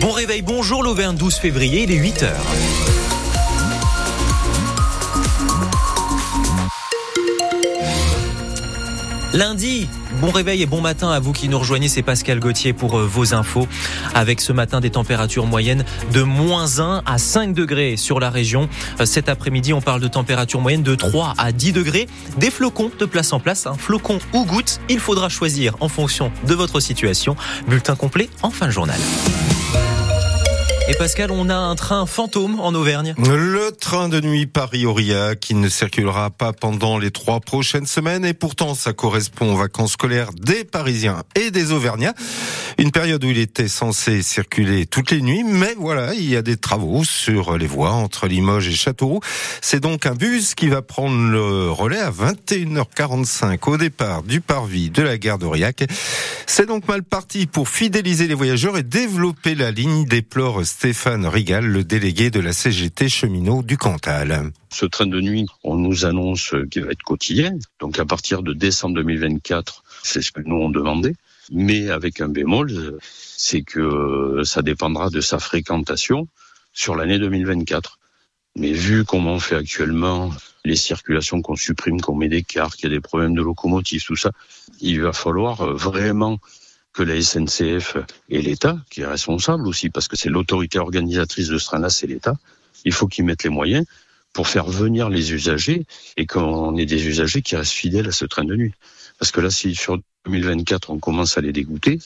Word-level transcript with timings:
Bon 0.00 0.12
réveil, 0.12 0.42
bonjour 0.42 0.84
l'Auvergne, 0.84 1.16
12 1.16 1.34
février, 1.34 1.82
il 1.82 1.90
est 1.90 1.98
8h. 1.98 2.28
Lundi, 9.34 9.88
bon 10.20 10.30
réveil 10.30 10.62
et 10.62 10.66
bon 10.66 10.80
matin 10.80 11.10
à 11.10 11.18
vous 11.18 11.32
qui 11.32 11.48
nous 11.48 11.58
rejoignez, 11.58 11.88
c'est 11.88 12.02
Pascal 12.02 12.38
Gauthier 12.38 12.72
pour 12.72 12.96
euh, 12.96 13.06
vos 13.06 13.34
infos. 13.34 13.66
Avec 14.14 14.40
ce 14.40 14.52
matin 14.52 14.80
des 14.80 14.90
températures 14.90 15.46
moyennes 15.46 15.84
de 16.12 16.22
moins 16.22 16.78
1 16.78 17.02
à 17.04 17.18
5 17.18 17.52
degrés 17.52 17.96
sur 17.96 18.20
la 18.20 18.30
région. 18.30 18.68
Euh, 19.00 19.04
cet 19.04 19.28
après-midi, 19.28 19.72
on 19.72 19.80
parle 19.80 20.00
de 20.00 20.08
température 20.08 20.60
moyenne 20.60 20.82
de 20.82 20.94
3 20.94 21.34
à 21.38 21.50
10 21.50 21.72
degrés. 21.72 22.06
Des 22.38 22.50
flocons 22.50 22.90
de 22.96 23.04
place 23.04 23.32
en 23.32 23.40
place, 23.40 23.66
un 23.66 23.74
flocon 23.74 24.18
ou 24.32 24.44
goutte, 24.44 24.80
il 24.88 25.00
faudra 25.00 25.28
choisir 25.28 25.76
en 25.80 25.88
fonction 25.88 26.30
de 26.46 26.54
votre 26.54 26.78
situation. 26.78 27.36
Bulletin 27.66 27.96
complet 27.96 28.30
en 28.42 28.50
fin 28.50 28.66
de 28.66 28.72
journal. 28.72 28.98
Et 30.90 30.94
Pascal, 30.94 31.30
on 31.30 31.50
a 31.50 31.54
un 31.54 31.74
train 31.74 32.06
fantôme 32.06 32.58
en 32.60 32.72
Auvergne. 32.72 33.14
Le 33.18 33.72
train 33.72 34.08
de 34.08 34.22
nuit 34.22 34.46
Paris-Aurillac 34.46 35.38
qui 35.38 35.54
ne 35.54 35.68
circulera 35.68 36.30
pas 36.30 36.54
pendant 36.54 36.96
les 36.96 37.10
trois 37.10 37.40
prochaines 37.40 37.84
semaines 37.84 38.24
et 38.24 38.32
pourtant 38.32 38.74
ça 38.74 38.94
correspond 38.94 39.52
aux 39.52 39.58
vacances 39.58 39.92
scolaires 39.92 40.30
des 40.32 40.64
Parisiens 40.64 41.24
et 41.34 41.50
des 41.50 41.72
Auvergnats. 41.72 42.14
Une 42.78 42.90
période 42.90 43.22
où 43.22 43.28
il 43.28 43.36
était 43.36 43.68
censé 43.68 44.22
circuler 44.22 44.86
toutes 44.86 45.10
les 45.10 45.20
nuits, 45.20 45.44
mais 45.44 45.74
voilà, 45.76 46.14
il 46.14 46.26
y 46.26 46.36
a 46.36 46.42
des 46.42 46.56
travaux 46.56 47.04
sur 47.04 47.58
les 47.58 47.66
voies 47.66 47.92
entre 47.92 48.26
Limoges 48.26 48.68
et 48.68 48.74
Châteauroux. 48.74 49.20
C'est 49.60 49.80
donc 49.80 50.06
un 50.06 50.14
bus 50.14 50.54
qui 50.54 50.68
va 50.68 50.80
prendre 50.80 51.20
le 51.30 51.70
relais 51.70 52.00
à 52.00 52.10
21h45 52.10 53.58
au 53.66 53.76
départ 53.76 54.22
du 54.22 54.40
parvis 54.40 54.88
de 54.88 55.02
la 55.02 55.18
gare 55.18 55.38
d'Aurillac. 55.38 55.84
C'est 56.46 56.66
donc 56.66 56.88
mal 56.88 57.02
parti 57.02 57.46
pour 57.46 57.68
fidéliser 57.68 58.26
les 58.26 58.34
voyageurs 58.34 58.78
et 58.78 58.82
développer 58.82 59.54
la 59.54 59.70
ligne, 59.70 60.06
déplore 60.06 60.60
Stéphane 60.78 61.26
Rigal, 61.26 61.66
le 61.66 61.82
délégué 61.82 62.30
de 62.30 62.38
la 62.38 62.52
CGT 62.52 63.08
cheminot 63.08 63.64
du 63.64 63.76
Cantal. 63.76 64.52
Ce 64.70 64.86
train 64.86 65.08
de 65.08 65.20
nuit, 65.20 65.44
on 65.64 65.74
nous 65.74 66.04
annonce 66.04 66.54
qu'il 66.70 66.84
va 66.84 66.92
être 66.92 67.02
quotidien. 67.02 67.58
Donc 67.80 67.98
à 67.98 68.04
partir 68.04 68.44
de 68.44 68.52
décembre 68.52 68.94
2024, 68.94 69.82
c'est 70.04 70.22
ce 70.22 70.30
que 70.30 70.40
nous 70.40 70.54
on 70.54 70.70
demandait. 70.70 71.16
Mais 71.50 71.90
avec 71.90 72.20
un 72.20 72.28
bémol, 72.28 72.96
c'est 73.02 73.62
que 73.62 74.42
ça 74.44 74.62
dépendra 74.62 75.10
de 75.10 75.20
sa 75.20 75.40
fréquentation 75.40 76.28
sur 76.72 76.94
l'année 76.94 77.18
2024. 77.18 77.98
Mais 78.54 78.70
vu 78.70 79.04
comment 79.04 79.32
on 79.32 79.40
fait 79.40 79.56
actuellement, 79.56 80.30
les 80.64 80.76
circulations 80.76 81.42
qu'on 81.42 81.56
supprime, 81.56 82.00
qu'on 82.00 82.14
met 82.14 82.28
des 82.28 82.44
cartes, 82.44 82.76
qu'il 82.76 82.88
y 82.88 82.92
a 82.92 82.94
des 82.94 83.00
problèmes 83.00 83.34
de 83.34 83.42
locomotive, 83.42 84.04
tout 84.04 84.14
ça, 84.14 84.30
il 84.80 85.00
va 85.00 85.12
falloir 85.12 85.74
vraiment 85.74 86.38
que 86.98 87.04
la 87.04 87.22
SNCF 87.22 87.96
et 88.28 88.42
l'État, 88.42 88.76
qui 88.90 89.02
est 89.02 89.06
responsable 89.06 89.68
aussi, 89.68 89.88
parce 89.88 90.08
que 90.08 90.16
c'est 90.16 90.30
l'autorité 90.30 90.80
organisatrice 90.80 91.46
de 91.46 91.56
ce 91.56 91.66
train-là, 91.66 91.90
c'est 91.90 92.08
l'État, 92.08 92.34
il 92.84 92.92
faut 92.92 93.06
qu'ils 93.06 93.24
mettent 93.24 93.44
les 93.44 93.50
moyens 93.50 93.86
pour 94.32 94.48
faire 94.48 94.66
venir 94.66 95.08
les 95.08 95.32
usagers 95.32 95.86
et 96.16 96.26
qu'on 96.26 96.76
ait 96.76 96.86
des 96.86 97.06
usagers 97.06 97.40
qui 97.40 97.54
restent 97.54 97.70
fidèles 97.72 98.08
à 98.08 98.10
ce 98.10 98.24
train 98.24 98.44
de 98.44 98.56
nuit. 98.56 98.74
Parce 99.20 99.30
que 99.30 99.40
là, 99.40 99.48
si 99.48 99.76
sur 99.76 100.00
2024, 100.26 100.90
on 100.90 100.98
commence 100.98 101.38
à 101.38 101.40
les 101.40 101.52
dégoûter, 101.52 102.00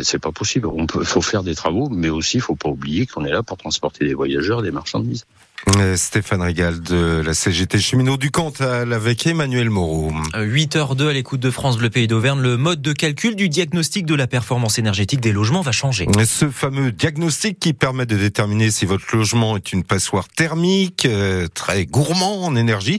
c'est 0.00 0.18
pas 0.18 0.32
possible. 0.32 0.70
Peut, 0.86 1.04
faut 1.04 1.20
faire 1.20 1.42
des 1.42 1.54
travaux, 1.54 1.90
mais 1.90 2.08
aussi, 2.08 2.38
il 2.38 2.42
faut 2.42 2.56
pas 2.56 2.70
oublier 2.70 3.04
qu'on 3.04 3.26
est 3.26 3.32
là 3.32 3.42
pour 3.42 3.58
transporter 3.58 4.06
des 4.06 4.14
voyageurs, 4.14 4.62
des 4.62 4.70
marchandises. 4.70 5.26
Euh, 5.68 5.96
Stéphane 5.96 6.42
Régal 6.42 6.80
de 6.80 7.22
la 7.24 7.34
CGT 7.34 7.78
cheminot 7.78 8.16
du 8.16 8.30
Cantal 8.30 8.92
avec 8.92 9.26
Emmanuel 9.26 9.68
Moreau. 9.70 10.10
8h02 10.34 11.08
à 11.08 11.12
l'écoute 11.12 11.40
de 11.40 11.50
France 11.50 11.78
Le 11.78 11.90
Pays 11.90 12.06
d'Auvergne. 12.06 12.40
Le 12.40 12.56
mode 12.56 12.80
de 12.80 12.92
calcul 12.92 13.36
du 13.36 13.48
diagnostic 13.48 14.06
de 14.06 14.14
la 14.14 14.26
performance 14.26 14.78
énergétique 14.78 15.20
des 15.20 15.32
logements 15.32 15.60
va 15.60 15.72
changer. 15.72 16.06
Ce 16.24 16.48
fameux 16.48 16.92
diagnostic 16.92 17.58
qui 17.58 17.72
permet 17.72 18.06
de 18.06 18.16
déterminer 18.16 18.70
si 18.70 18.86
votre 18.86 19.04
logement 19.14 19.56
est 19.56 19.72
une 19.72 19.84
passoire 19.84 20.28
thermique, 20.28 21.06
euh, 21.06 21.46
très 21.52 21.84
gourmand 21.86 22.44
en 22.44 22.56
énergie. 22.56 22.98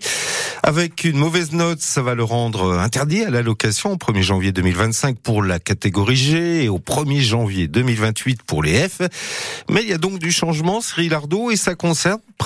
Avec 0.64 1.04
une 1.04 1.18
mauvaise 1.18 1.54
note, 1.54 1.82
ça 1.82 2.04
va 2.04 2.14
le 2.14 2.24
rendre 2.24 2.78
interdit 2.78 3.24
à 3.24 3.32
la 3.32 3.42
location 3.42 3.94
au 3.94 3.96
1er 3.96 4.22
janvier 4.22 4.52
2025 4.52 5.18
pour 5.18 5.42
la 5.42 5.60
catégorie 5.60 6.16
G 6.16 6.64
et 6.64 6.70
au 6.70 6.78
1er 6.78 7.22
janvier 7.22 7.68
2028 7.68 8.44
pour 8.44 8.62
les 8.62 8.88
F. 8.88 9.02
Mais 9.70 9.82
il 9.82 9.90
y 9.90 9.94
a 9.94 9.98
donc 9.98 10.20
du 10.20 10.32
changement, 10.32 10.80
Cyril 10.80 11.16
Ardo, 11.16 11.50
et 11.50 11.56
ça 11.56 11.74
concerne 11.74 12.20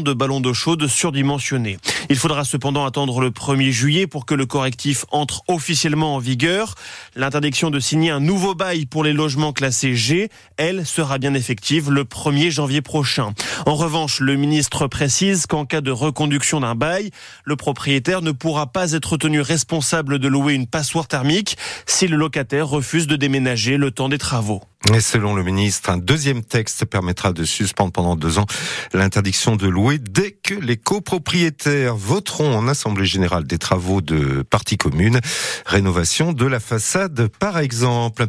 de 0.00 0.12
ballons 0.12 0.40
d'eau 0.40 0.54
chaude 0.54 0.86
surdimensionnés. 0.86 1.78
Il 2.10 2.16
faudra 2.16 2.44
cependant 2.44 2.84
attendre 2.84 3.20
le 3.20 3.30
1er 3.30 3.70
juillet 3.70 4.06
pour 4.06 4.26
que 4.26 4.34
le 4.34 4.46
correctif 4.46 5.04
entre 5.10 5.42
officiellement 5.48 6.14
en 6.14 6.18
vigueur. 6.18 6.74
L'interdiction 7.16 7.70
de 7.70 7.80
signer 7.80 8.10
un 8.10 8.20
nouveau 8.20 8.54
bail 8.54 8.86
pour 8.86 9.04
les 9.04 9.12
logements 9.12 9.52
classés 9.52 9.94
G, 9.94 10.28
elle, 10.56 10.86
sera 10.86 11.18
bien 11.18 11.34
effective 11.34 11.90
le 11.90 12.04
1er 12.04 12.50
janvier 12.50 12.82
prochain. 12.82 13.32
En 13.66 13.74
revanche, 13.74 14.20
le 14.20 14.36
ministre 14.36 14.86
précise 14.86 15.46
qu'en 15.46 15.64
cas 15.64 15.80
de 15.80 15.90
reconduction 15.90 16.60
d'un 16.60 16.74
bail, 16.74 17.10
le 17.44 17.56
propriétaire 17.56 18.22
ne 18.22 18.32
pourra 18.32 18.66
pas 18.66 18.92
être 18.92 19.16
tenu 19.16 19.40
responsable 19.40 20.18
de 20.18 20.28
louer 20.28 20.54
une 20.54 20.66
passoire 20.66 21.08
thermique 21.08 21.56
si 21.86 22.06
le 22.06 22.16
locataire 22.16 22.68
refuse 22.68 23.06
de 23.06 23.16
déménager 23.16 23.76
le 23.76 23.90
temps 23.90 24.08
des 24.08 24.18
travaux. 24.18 24.62
Et 24.92 25.00
selon 25.00 25.34
le 25.34 25.42
ministre, 25.42 25.88
un 25.88 25.96
deuxième 25.96 26.44
texte 26.44 26.84
permettra 26.84 27.32
de 27.32 27.44
suspendre 27.44 27.90
pendant 27.90 28.16
deux 28.16 28.38
ans 28.38 28.44
l'interdiction 28.92 29.56
de 29.56 29.66
louer 29.66 29.98
dès 29.98 30.32
que 30.32 30.54
les 30.54 30.76
copropriétaires 30.76 31.96
voteront 31.96 32.54
en 32.54 32.68
Assemblée 32.68 33.06
générale 33.06 33.44
des 33.44 33.56
travaux 33.56 34.02
de 34.02 34.42
partie 34.42 34.76
commune. 34.76 35.20
Rénovation 35.64 36.34
de 36.34 36.44
la 36.44 36.60
façade, 36.60 37.28
par 37.38 37.58
exemple. 37.58 38.26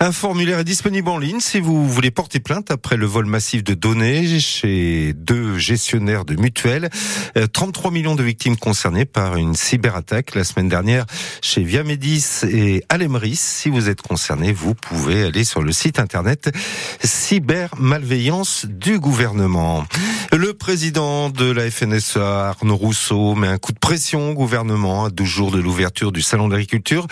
Un 0.00 0.10
formulaire 0.10 0.60
est 0.60 0.64
disponible 0.64 1.10
en 1.10 1.18
ligne 1.18 1.40
si 1.40 1.60
vous 1.60 1.86
voulez 1.86 2.10
porter 2.10 2.40
plainte 2.40 2.70
après 2.70 2.96
le 2.96 3.04
vol 3.04 3.26
massif 3.26 3.62
de 3.62 3.74
données 3.74 4.40
chez 4.40 5.12
deux 5.12 5.58
gestionnaires 5.58 6.24
de 6.24 6.36
mutuelles. 6.36 6.88
33 7.52 7.90
euh, 7.90 7.94
millions 7.94 8.14
de 8.14 8.22
victimes 8.22 8.56
concernées 8.56 9.04
par 9.04 9.36
une 9.36 9.54
cyberattaque 9.54 10.34
la 10.34 10.44
semaine 10.44 10.70
dernière 10.70 11.04
chez 11.42 11.62
Viamedis 11.62 12.44
et 12.44 12.82
Alemris. 12.88 13.38
Si 13.38 13.68
vous 13.68 13.90
êtes 13.90 14.00
concerné, 14.00 14.52
vous 14.52 14.74
pouvez 14.74 15.24
aller 15.24 15.44
sur 15.44 15.62
le 15.62 15.70
site 15.70 15.97
internet 15.98 16.50
cybermalveillance 17.02 18.66
du 18.68 18.98
gouvernement. 18.98 19.84
Le 20.32 20.52
président 20.54 21.30
de 21.30 21.50
la 21.50 21.70
FNSA, 21.70 22.50
Arnaud 22.50 22.76
Rousseau, 22.76 23.34
met 23.34 23.48
un 23.48 23.58
coup 23.58 23.72
de 23.72 23.78
pression 23.78 24.30
au 24.30 24.34
gouvernement 24.34 25.06
à 25.06 25.10
12 25.10 25.26
jours 25.26 25.50
de 25.50 25.58
l'ouverture 25.58 26.12
du 26.12 26.22
salon 26.22 26.48
d'agriculture. 26.48 27.06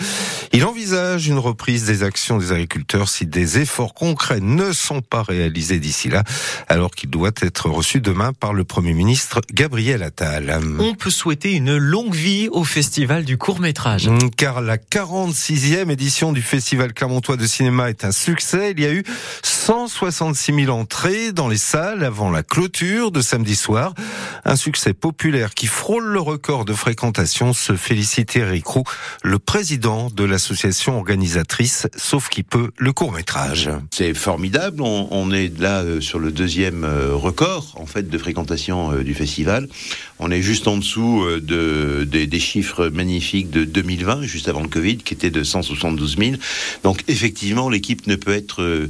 Il 0.53 0.63
envisage 0.65 1.27
une 1.27 1.39
reprise 1.39 1.85
des 1.85 2.03
actions 2.03 2.37
des 2.37 2.51
agriculteurs 2.51 3.09
si 3.09 3.25
des 3.25 3.59
efforts 3.59 3.93
concrets 3.93 4.39
ne 4.39 4.71
sont 4.71 5.01
pas 5.01 5.23
réalisés 5.23 5.79
d'ici 5.79 6.09
là, 6.09 6.23
alors 6.67 6.91
qu'il 6.91 7.09
doit 7.09 7.31
être 7.41 7.69
reçu 7.69 8.01
demain 8.01 8.33
par 8.33 8.53
le 8.53 8.63
Premier 8.63 8.93
ministre 8.93 9.41
Gabriel 9.53 10.03
Attal. 10.03 10.59
On 10.79 10.93
peut 10.93 11.09
souhaiter 11.09 11.53
une 11.53 11.77
longue 11.77 12.13
vie 12.13 12.49
au 12.51 12.63
Festival 12.63 13.25
du 13.25 13.37
court 13.37 13.59
métrage. 13.59 14.09
Car 14.37 14.61
la 14.61 14.77
46e 14.77 15.89
édition 15.91 16.31
du 16.31 16.41
Festival 16.41 16.93
Clermontois 16.93 17.37
de 17.37 17.47
cinéma 17.47 17.89
est 17.89 18.05
un 18.05 18.11
succès. 18.11 18.73
Il 18.77 18.83
y 18.83 18.85
a 18.85 18.91
eu 18.93 19.03
166 19.67 20.63
000 20.63 20.69
entrées 20.69 21.33
dans 21.33 21.49
les 21.49 21.57
salles 21.57 22.05
avant 22.05 22.31
la 22.31 22.41
clôture 22.41 23.11
de 23.11 23.19
samedi 23.19 23.53
soir. 23.53 23.93
Un 24.45 24.55
succès 24.55 24.93
populaire 24.93 25.53
qui 25.53 25.67
frôle 25.67 26.05
le 26.05 26.21
record 26.21 26.63
de 26.63 26.71
fréquentation, 26.71 27.51
se 27.51 27.75
félicite 27.75 28.37
Eric 28.37 28.65
Roux, 28.65 28.85
le 29.23 29.39
président 29.39 30.09
de 30.09 30.23
l'association 30.23 30.97
organisatrice 30.97 31.87
Sauf 31.97 32.29
qui 32.29 32.43
peut 32.43 32.71
le 32.77 32.93
court 32.93 33.11
métrage. 33.11 33.69
C'est 33.91 34.13
formidable, 34.13 34.81
on, 34.81 35.31
est 35.33 35.59
là 35.59 35.81
euh, 35.81 35.99
sur 35.99 36.19
le 36.19 36.31
deuxième 36.31 36.85
euh, 36.85 37.13
record 37.13 37.73
en 37.75 37.85
fait 37.85 38.09
de 38.09 38.17
fréquentation 38.17 38.93
euh, 38.93 39.03
du 39.03 39.13
festival. 39.13 39.67
On 40.19 40.31
est 40.31 40.41
juste 40.41 40.69
en 40.69 40.77
dessous 40.77 41.25
de, 41.41 42.05
des 42.05 42.39
chiffres 42.39 42.87
magnifiques 42.87 43.49
de 43.49 43.65
2020, 43.65 44.21
juste 44.21 44.47
avant 44.47 44.61
le 44.61 44.69
Covid, 44.69 44.95
qui 44.95 45.13
était 45.13 45.29
de 45.29 45.43
172 45.43 46.15
000. 46.17 46.31
Donc 46.83 47.03
effectivement, 47.09 47.69
l'équipe 47.69 48.07
ne 48.07 48.15
peut 48.15 48.31
être 48.31 48.87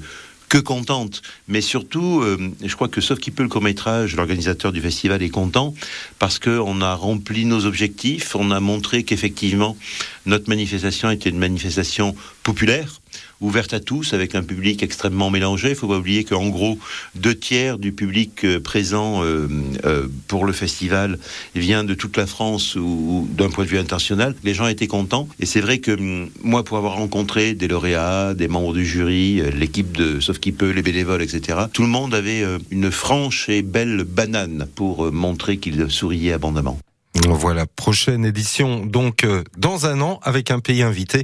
que 0.50 0.58
contente. 0.58 1.22
Mais 1.48 1.62
surtout, 1.62 2.22
euh, 2.22 2.38
je 2.64 2.74
crois 2.76 2.88
que 2.88 3.02
sauf 3.02 3.20
qui 3.20 3.32
peut 3.32 3.44
le 3.44 3.50
court 3.50 3.62
métrage, 3.62 4.16
l'organisateur 4.16 4.72
du 4.72 4.82
festival 4.82 5.22
est 5.22 5.30
content 5.30 5.74
parce 6.20 6.40
qu'on 6.40 6.82
a 6.82 6.94
rempli 6.94 7.46
nos 7.46 7.66
objectifs, 7.66 8.36
on 8.36 8.52
a 8.52 8.60
montré 8.60 9.04
qu'effectivement 9.04 9.78
notre 10.26 10.50
manifestation 10.50 11.10
était 11.10 11.30
une 11.30 11.40
manifestation 11.40 12.16
populaire. 12.44 13.02
Ouverte 13.42 13.74
à 13.74 13.80
tous, 13.80 14.14
avec 14.14 14.36
un 14.36 14.44
public 14.44 14.84
extrêmement 14.84 15.30
mélangé. 15.30 15.70
Il 15.70 15.76
faut 15.76 15.88
pas 15.88 15.98
oublier 15.98 16.24
qu'en 16.24 16.48
gros, 16.50 16.80
deux 17.16 17.36
tiers 17.36 17.78
du 17.78 17.92
public 17.92 18.44
euh, 18.44 18.60
présent 18.60 19.24
euh, 19.24 19.48
euh, 19.86 20.08
pour 20.28 20.46
le 20.46 20.54
festival 20.54 21.20
vient 21.56 21.84
de 21.84 21.94
toute 21.94 22.18
la 22.18 22.26
France 22.26 22.76
ou, 22.76 23.28
d'un 23.32 23.50
point 23.50 23.66
de 23.66 23.70
vue 23.70 23.78
international. 23.78 24.36
Les 24.44 24.54
gens 24.54 24.68
étaient 24.68 24.88
contents. 24.88 25.28
Et 25.40 25.46
c'est 25.46 25.62
vrai 25.62 25.80
que 25.80 25.92
hum, 25.92 26.30
moi, 26.44 26.64
pour 26.64 26.78
avoir 26.78 26.96
rencontré 26.96 27.54
des 27.54 27.68
lauréats, 27.68 28.34
des 28.34 28.48
membres 28.48 28.74
du 28.74 28.86
jury, 28.86 29.42
l'équipe 29.54 29.96
de 29.96 30.20
Sauf 30.20 30.40
qui 30.40 30.52
peut, 30.52 30.72
les 30.72 30.82
bénévoles, 30.82 31.22
etc., 31.22 31.60
tout 31.72 31.84
le 31.84 31.88
monde 31.88 32.14
avait 32.14 32.44
une 32.72 32.92
franche 32.92 33.50
et 33.50 33.62
belle 33.62 34.04
banane 34.04 34.68
pour 34.76 35.12
montrer 35.12 35.58
qu'il 35.58 35.90
souriait 35.90 36.34
abondamment. 36.34 36.80
Voilà, 37.26 37.66
prochaine 37.66 38.26
édition 38.26 38.86
donc 38.86 39.26
dans 39.58 39.86
un 39.86 40.02
an 40.02 40.20
avec 40.24 40.52
un 40.52 40.60
pays 40.60 40.84
invité, 40.84 41.24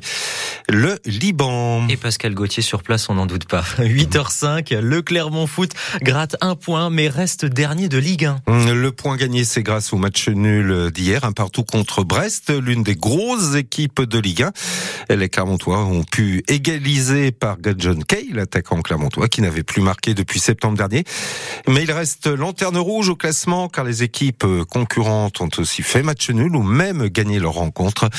le 0.70 1.00
Liban. 1.06 1.88
Et 1.88 1.98
Pascal 1.98 2.34
Gauthier 2.34 2.64
sur 2.64 2.84
place, 2.84 3.10
on 3.10 3.16
n'en 3.16 3.26
doute 3.26 3.46
pas. 3.46 3.64
8h05, 3.80 4.80
le 4.80 5.02
Clermont 5.02 5.48
Foot 5.48 5.72
gratte 6.02 6.36
un 6.42 6.56
point 6.56 6.90
mais 6.90 7.08
reste 7.08 7.46
dernier 7.46 7.90
de 7.90 7.98
Ligue 7.98 8.26
1. 8.26 8.38
Hum, 8.48 8.72
le 8.72 8.92
point 8.92 9.18
gagné, 9.18 9.44
c'est 9.44 9.64
grâce 9.64 9.94
au 9.94 9.98
match 9.98 10.30
nul 10.30 10.92
d'hier, 10.92 11.24
un 11.24 11.32
partout 11.32 11.64
contre 11.64 12.04
Brest, 12.04 12.52
l'une 12.52 12.84
des 12.84 12.96
grosses 12.96 13.56
équipes 13.56 14.02
de 14.02 14.20
Ligue 14.20 14.44
1. 15.10 15.16
Les 15.16 15.30
Clermontois 15.30 15.84
ont 15.84 16.04
pu 16.04 16.44
égaliser 16.48 17.32
par 17.32 17.58
John 17.78 18.04
Kay, 18.04 18.28
l'attaquant 18.32 18.82
clermontois, 18.82 19.28
qui 19.28 19.42
n'avait 19.42 19.64
plus 19.64 19.82
marqué 19.82 20.14
depuis 20.14 20.40
septembre 20.40 20.78
dernier. 20.78 21.04
Mais 21.68 21.84
il 21.84 21.92
reste 21.92 22.28
lanterne 22.28 22.78
rouge 22.78 23.10
au 23.10 23.16
classement 23.16 23.68
car 23.68 23.84
les 23.84 24.04
équipes 24.04 24.46
concurrentes 24.70 25.42
ont 25.42 25.50
aussi 25.58 25.82
fait 25.82 26.04
match 26.04 26.30
nul 26.30 26.56
ou 26.56 26.64
même 26.64 27.08
gagné 27.08 27.40
leur 27.40 27.54
rencontre. 27.54 28.10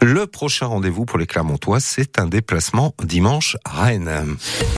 Le 0.00 0.26
prochain 0.26 0.66
rendez-vous 0.66 1.04
pour 1.04 1.18
les 1.18 1.26
Clermontois, 1.26 1.80
c'est 1.84 2.18
un 2.18 2.26
déplacement 2.26 2.94
dimanche 3.02 3.56
à 3.64 3.84
Rennes. 3.84 4.36